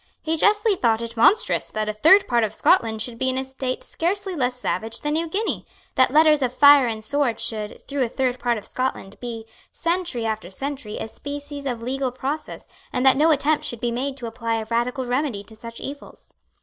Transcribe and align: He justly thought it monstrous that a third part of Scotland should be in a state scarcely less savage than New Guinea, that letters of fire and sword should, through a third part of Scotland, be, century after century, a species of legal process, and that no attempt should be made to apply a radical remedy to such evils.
He 0.19 0.35
justly 0.35 0.75
thought 0.75 1.03
it 1.03 1.15
monstrous 1.15 1.67
that 1.69 1.87
a 1.87 1.93
third 1.93 2.27
part 2.27 2.43
of 2.43 2.55
Scotland 2.55 3.03
should 3.03 3.19
be 3.19 3.29
in 3.29 3.37
a 3.37 3.45
state 3.45 3.83
scarcely 3.83 4.35
less 4.35 4.55
savage 4.55 5.01
than 5.01 5.13
New 5.13 5.27
Guinea, 5.29 5.63
that 5.93 6.09
letters 6.09 6.41
of 6.41 6.51
fire 6.51 6.87
and 6.87 7.05
sword 7.05 7.39
should, 7.39 7.79
through 7.87 8.01
a 8.01 8.09
third 8.09 8.39
part 8.39 8.57
of 8.57 8.65
Scotland, 8.65 9.19
be, 9.19 9.45
century 9.71 10.25
after 10.25 10.49
century, 10.49 10.97
a 10.97 11.07
species 11.07 11.67
of 11.67 11.83
legal 11.83 12.11
process, 12.11 12.67
and 12.91 13.05
that 13.05 13.15
no 13.15 13.29
attempt 13.29 13.63
should 13.63 13.79
be 13.79 13.91
made 13.91 14.17
to 14.17 14.25
apply 14.25 14.55
a 14.55 14.65
radical 14.71 15.05
remedy 15.05 15.43
to 15.43 15.55
such 15.55 15.79
evils. 15.79 16.33